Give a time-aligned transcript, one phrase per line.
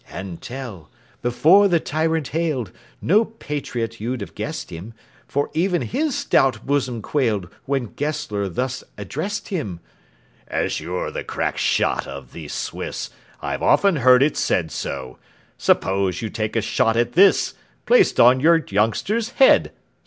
[0.09, 0.89] And Tell,
[1.21, 2.71] before the tyrant hailed,
[3.03, 4.95] No patriot you'd have guessed him,
[5.27, 9.79] For even his stout bosom quailed When Gessler thus addressed him:
[10.47, 13.11] "As you're the crack shot of these Swiss
[13.43, 15.19] (I've often heard it said so),
[15.59, 17.53] Suppose you take a shot at this,
[17.85, 19.71] Placed on your youngster's head so!"